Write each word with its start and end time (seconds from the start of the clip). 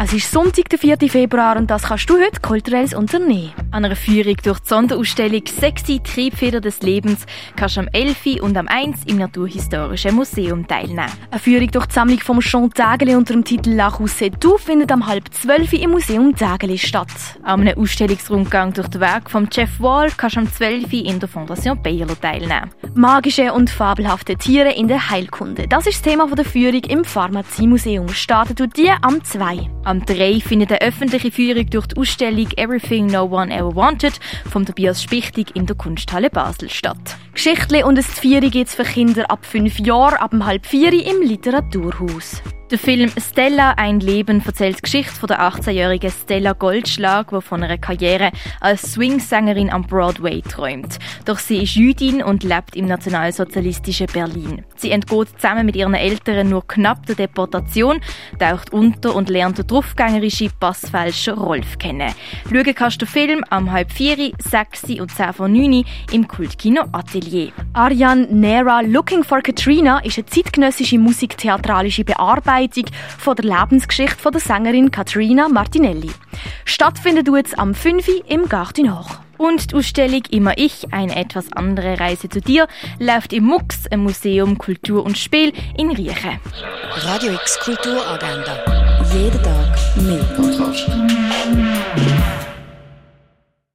Es 0.00 0.12
ist 0.12 0.30
Sonntag, 0.30 0.68
der 0.68 0.78
4. 0.78 0.96
Februar 1.10 1.56
und 1.56 1.68
das 1.72 1.82
kannst 1.82 2.08
du 2.08 2.14
heute 2.14 2.40
kulturelles 2.40 2.94
unternehmen. 2.94 3.52
An 3.72 3.84
einer 3.84 3.96
Führung 3.96 4.36
durch 4.44 4.60
die 4.60 4.68
Sonderausstellung 4.68 5.42
«Sexy 5.44 5.98
Triebfeder 5.98 6.60
des 6.60 6.82
Lebens» 6.82 7.26
kannst 7.56 7.76
du 7.76 7.80
am 7.80 7.88
11. 7.88 8.40
und 8.40 8.56
am 8.56 8.68
1. 8.68 9.00
im 9.06 9.18
Naturhistorischen 9.18 10.14
Museum 10.14 10.68
teilnehmen. 10.68 11.10
Eine 11.32 11.40
Führung 11.40 11.68
durch 11.72 11.86
die 11.86 11.94
Sammlung 11.94 12.20
von 12.20 12.38
Jean 12.38 12.70
Dageli 12.70 13.16
unter 13.16 13.34
dem 13.34 13.42
Titel 13.42 13.70
«La 13.70 13.88
Roussetou» 13.88 14.56
findet 14.56 14.92
am 14.92 15.04
halb 15.04 15.34
12. 15.34 15.72
im 15.72 15.90
Museum 15.90 16.32
Dageli 16.32 16.78
statt. 16.78 17.08
An 17.42 17.62
einem 17.62 17.76
Ausstellungsrundgang 17.76 18.72
durch 18.74 18.86
das 18.86 19.00
Werk 19.00 19.28
von 19.28 19.48
Jeff 19.50 19.80
Wall 19.80 20.12
kannst 20.16 20.36
du 20.36 20.40
am 20.40 20.52
12. 20.52 20.92
in 20.92 21.18
der 21.18 21.28
Fondation 21.28 21.82
Bayerlo 21.82 22.14
teilnehmen. 22.14 22.70
Magische 22.94 23.52
und 23.52 23.68
fabelhafte 23.68 24.36
Tiere 24.36 24.72
in 24.72 24.86
der 24.86 25.10
Heilkunde. 25.10 25.66
Das 25.66 25.88
ist 25.88 25.96
das 25.96 26.02
Thema 26.12 26.28
der 26.28 26.44
Führung 26.44 26.84
im 26.84 27.04
Pharmaziemuseum. 27.04 28.08
Startet 28.10 28.60
du 28.60 28.68
die 28.68 28.90
am 29.02 29.24
2. 29.24 29.68
Am 29.88 30.04
3 30.04 30.40
findet 30.40 30.70
eine 30.70 30.82
öffentliche 30.82 31.30
Führung 31.30 31.64
durch 31.70 31.86
die 31.86 31.96
Ausstellung 31.96 32.46
Everything 32.58 33.06
No 33.06 33.22
One 33.22 33.50
Ever 33.50 33.74
Wanted 33.74 34.20
vom 34.50 34.66
Tobias 34.66 35.02
Spichtig 35.02 35.56
in 35.56 35.64
der 35.64 35.76
Kunsthalle 35.76 36.28
Basel 36.28 36.68
statt. 36.68 37.16
Geschichte 37.32 37.86
und 37.86 37.96
ein 37.96 38.04
Vieri 38.04 38.50
gibt 38.50 38.68
es 38.68 38.74
für 38.74 38.84
Kinder 38.84 39.30
ab 39.30 39.46
5 39.46 39.78
Jahren 39.78 40.18
ab 40.18 40.32
dem 40.32 40.44
halb 40.44 40.66
4 40.66 40.92
im 40.92 41.22
Literaturhaus. 41.22 42.42
Der 42.70 42.78
Film 42.78 43.10
Stella, 43.16 43.70
ein 43.78 43.98
Leben 44.00 44.42
erzählt 44.44 44.76
die 44.76 44.82
Geschichte 44.82 45.14
von 45.14 45.28
der 45.28 45.40
18-jährigen 45.40 46.10
Stella 46.10 46.52
Goldschlag, 46.52 47.30
die 47.30 47.40
von 47.40 47.62
einer 47.62 47.78
Karriere 47.78 48.30
als 48.60 48.92
Swingsängerin 48.92 49.70
am 49.70 49.86
Broadway 49.86 50.42
träumt. 50.42 50.98
Doch 51.28 51.38
sie 51.38 51.62
ist 51.62 51.74
Jüdin 51.74 52.22
und 52.22 52.42
lebt 52.42 52.74
im 52.74 52.86
nationalsozialistischen 52.86 54.06
Berlin. 54.06 54.64
Sie 54.76 54.92
entgeht 54.92 55.28
zusammen 55.38 55.66
mit 55.66 55.76
ihren 55.76 55.92
Eltern 55.92 56.48
nur 56.48 56.66
knapp 56.66 57.04
der 57.04 57.16
Deportation, 57.16 58.00
taucht 58.38 58.72
unter 58.72 59.14
und 59.14 59.28
lernt 59.28 59.58
den 59.58 59.66
draufgängerischen 59.66 60.50
Passfälscher 60.58 61.34
Rolf 61.34 61.76
kennen. 61.76 62.14
Schauen 62.50 62.74
kannst 62.74 63.02
du 63.02 63.04
den 63.04 63.12
Film 63.12 63.44
am 63.50 63.70
halb 63.70 63.92
vier, 63.92 64.32
sechs 64.38 64.84
und 64.84 65.10
zehn 65.10 65.34
von 65.34 65.52
neun 65.52 65.84
im 66.12 66.26
Kultkino 66.26 66.84
Atelier. 66.92 67.52
Arjan 67.74 68.40
Nera 68.40 68.80
Looking 68.80 69.22
for 69.22 69.42
Katrina 69.42 69.98
ist 69.98 70.16
eine 70.16 70.24
zeitgenössische 70.24 70.98
musiktheatralische 70.98 72.04
Bearbeitung 72.04 72.86
von 73.18 73.36
der 73.36 73.44
Lebensgeschichte 73.44 74.16
von 74.16 74.32
der 74.32 74.40
Sängerin 74.40 74.90
Katrina 74.90 75.50
Martinelli. 75.50 76.10
Stattfindet 76.64 77.28
jetzt 77.28 77.58
am 77.58 77.74
5. 77.74 78.22
im 78.28 78.48
Garten 78.48 78.98
hoch. 78.98 79.18
Und 79.38 79.70
die 79.70 79.76
Ausstellung 79.76 80.22
Immer 80.30 80.58
ich, 80.58 80.92
eine 80.92 81.16
etwas 81.16 81.52
andere 81.52 81.98
Reise 81.98 82.28
zu 82.28 82.40
dir, 82.40 82.68
läuft 82.98 83.32
im 83.32 83.44
MUX, 83.44 83.86
im 83.90 84.00
Museum 84.00 84.58
Kultur 84.58 85.04
und 85.04 85.16
Spiel 85.16 85.52
in 85.76 85.90
Riechen. 85.90 86.40
Radio 87.04 87.32
X 87.32 87.58
Kulturagenda. 87.60 89.04
Jeden 89.14 89.42
Tag 89.42 89.96
mehr. 89.96 91.37